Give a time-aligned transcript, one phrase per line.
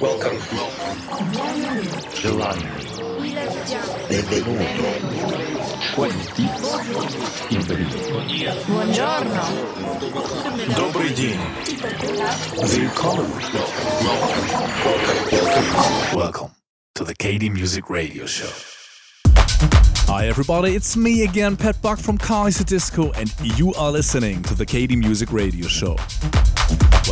[0.00, 0.38] Welcome.
[2.14, 2.66] Giovanni.
[4.08, 4.64] Benvenuto.
[5.94, 6.48] Quanti.
[8.66, 9.42] Buongiorno.
[10.76, 11.38] Добрый день.
[12.56, 13.30] Willkommen.
[14.02, 14.42] Welcome.
[16.16, 16.50] Welcome
[16.94, 18.50] to the KD Music Radio Show.
[20.06, 24.66] Hi everybody, it's me again, Pat Buck from Kaiserdisco, and you are listening to the
[24.66, 25.96] KD Music Radio Show.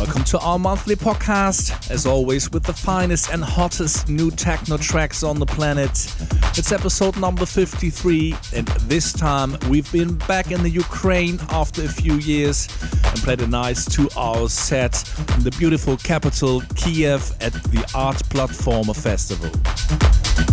[0.05, 5.23] Welcome to our monthly podcast, as always, with the finest and hottest new techno tracks
[5.23, 5.91] on the planet.
[6.57, 11.87] It's episode number 53, and this time we've been back in the Ukraine after a
[11.87, 12.67] few years
[13.05, 18.17] and played a nice two hour set in the beautiful capital, Kiev, at the Art
[18.27, 19.49] Platforma Festival.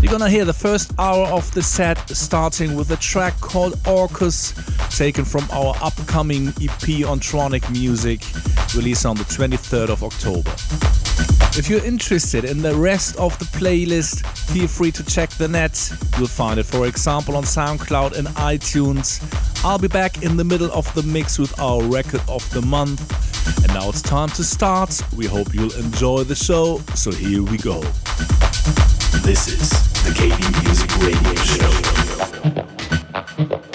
[0.01, 4.55] You're gonna hear the first hour of the set starting with a track called Orcus,
[4.97, 8.23] taken from our upcoming EP on Tronic Music,
[8.75, 10.51] released on the 23rd of October.
[11.59, 15.91] If you're interested in the rest of the playlist, feel free to check the net.
[16.19, 19.19] You'll find it, for example, on SoundCloud and iTunes.
[19.65, 23.01] I'll be back in the middle of the mix with our record of the month.
[23.65, 25.01] And now it's time to start.
[25.17, 27.81] We hope you'll enjoy the show, so here we go.
[29.25, 29.71] This is
[30.05, 31.35] the KD Music Radio
[33.57, 33.70] Show.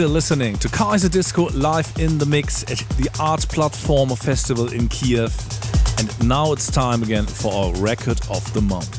[0.00, 5.30] Still listening to Kaiserdisco live in the mix at the Art Platforma Festival in Kiev.
[5.98, 8.96] And now it's time again for our record of the month.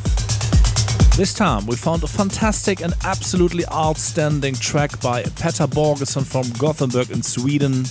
[1.18, 7.10] This time we found a fantastic and absolutely outstanding track by Petter Borgeson from Gothenburg
[7.10, 7.84] in Sweden.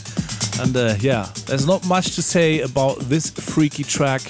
[0.60, 4.22] And uh, yeah, there's not much to say about this freaky track.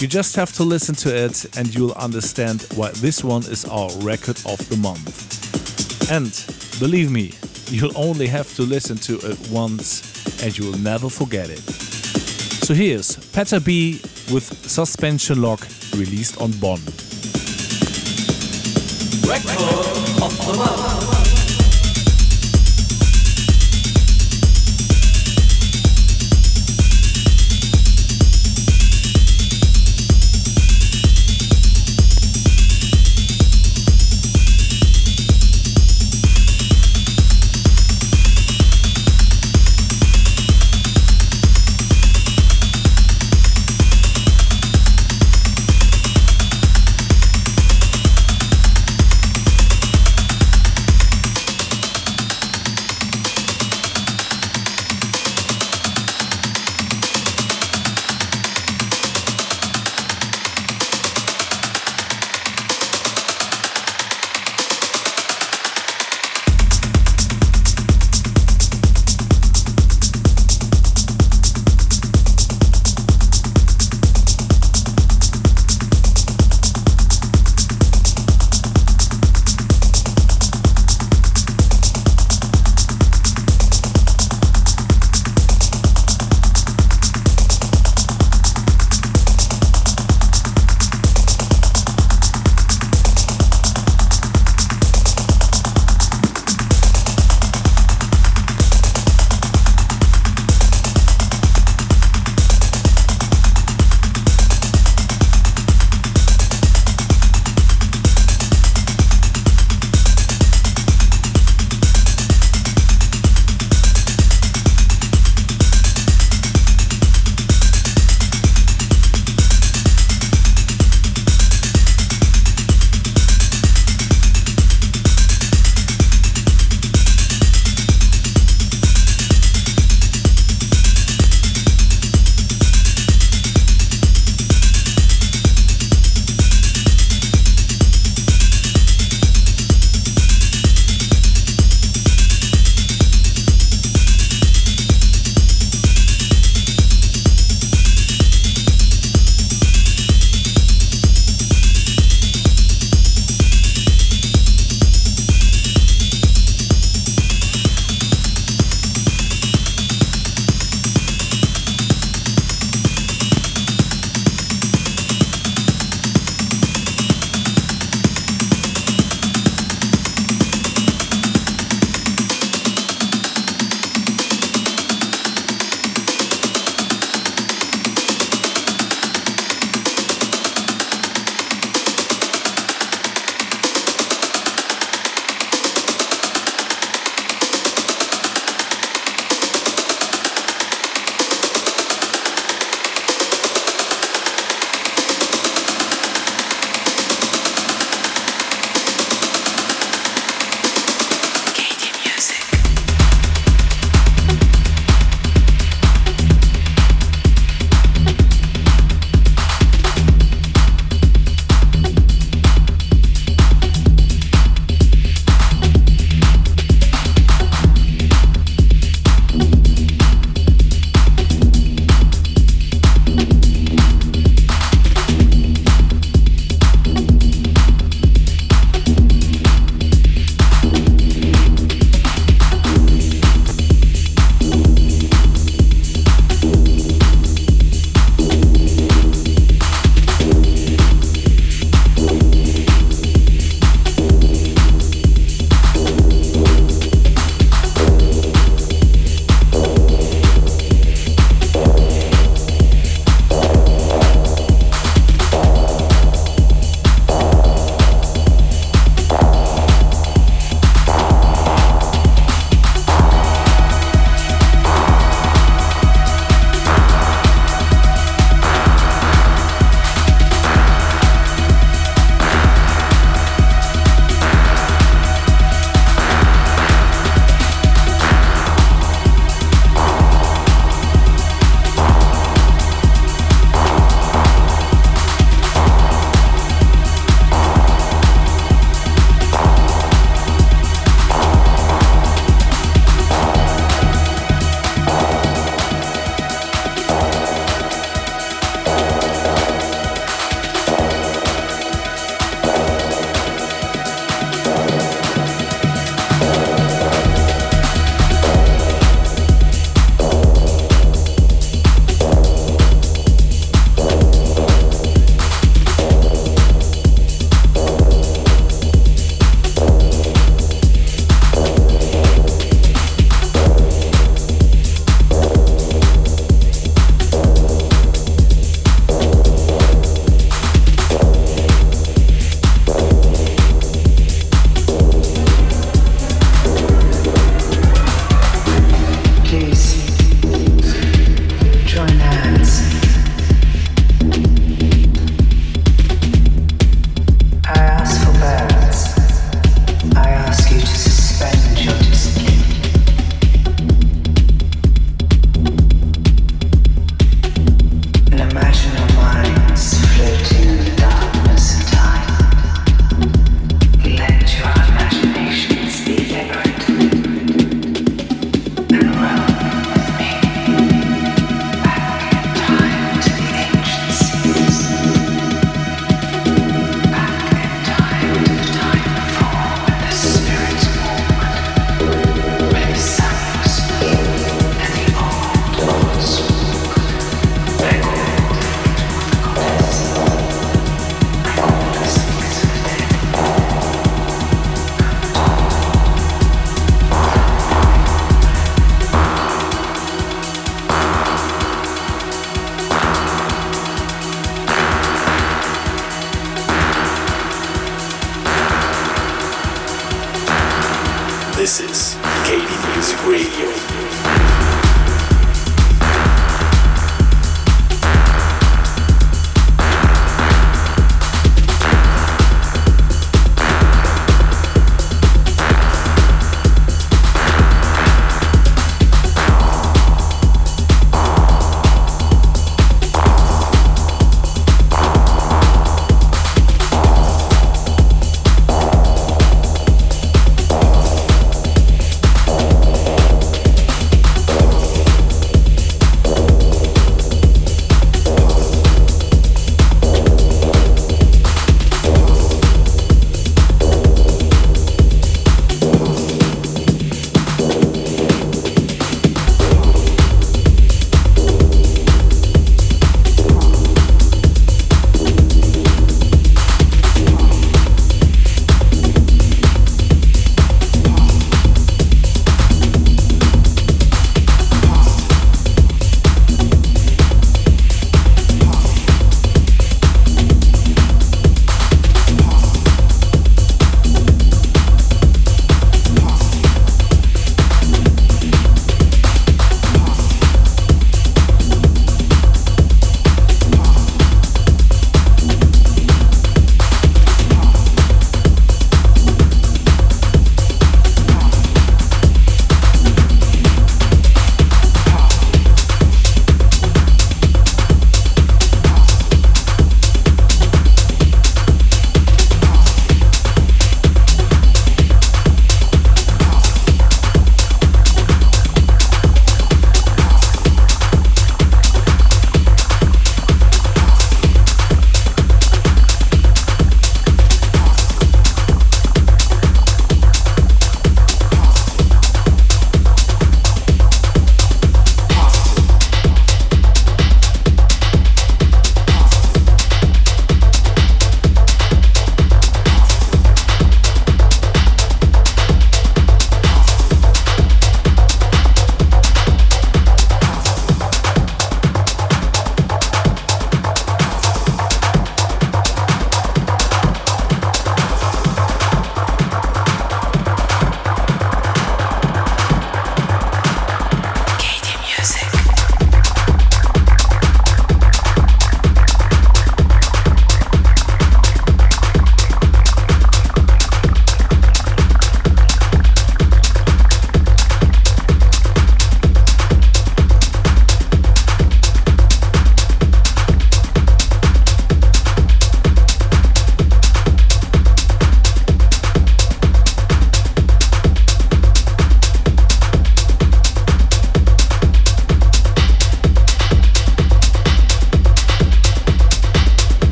[0.00, 3.90] You just have to listen to it and you'll understand why this one is our
[3.98, 6.10] record of the month.
[6.10, 6.32] And
[6.80, 7.34] believe me,
[7.70, 11.60] you'll only have to listen to it once and you'll never forget it.
[12.64, 14.00] So here's Petter B
[14.32, 16.80] with Suspension Lock released on Bonn.
[19.26, 19.58] Record
[20.22, 21.17] of the.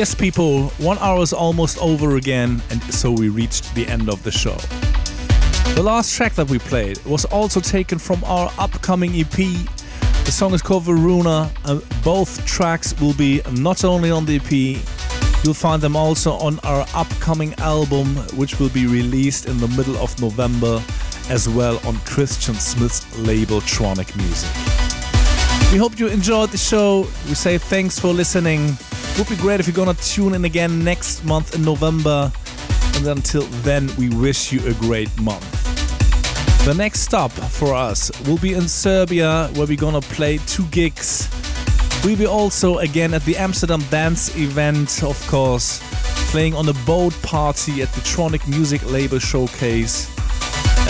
[0.00, 4.22] Yes, people, one hour is almost over again, and so we reached the end of
[4.22, 4.56] the show.
[5.74, 9.36] The last track that we played was also taken from our upcoming EP.
[10.24, 14.50] The song is called Varuna, and both tracks will be not only on the EP,
[15.44, 18.06] you'll find them also on our upcoming album,
[18.38, 20.82] which will be released in the middle of November,
[21.28, 24.48] as well on Christian Smith's label Tronic Music.
[25.72, 27.00] We hope you enjoyed the show.
[27.28, 28.78] We say thanks for listening.
[29.20, 32.32] Would be great if you're gonna tune in again next month in November.
[32.94, 35.44] And until then, we wish you a great month.
[36.64, 41.28] The next stop for us will be in Serbia, where we're gonna play two gigs.
[42.02, 45.80] We'll be also again at the Amsterdam Dance event, of course,
[46.30, 50.08] playing on a boat party at the Tronic Music Label Showcase.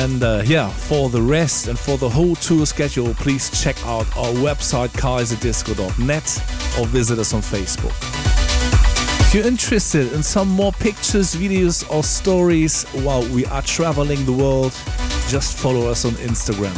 [0.01, 4.07] And uh, yeah, for the rest and for the whole tour schedule, please check out
[4.17, 6.43] our website kaiserdisco.net
[6.81, 7.95] or visit us on Facebook.
[9.21, 14.33] If you're interested in some more pictures, videos, or stories while we are traveling the
[14.33, 14.73] world,
[15.29, 16.75] just follow us on Instagram.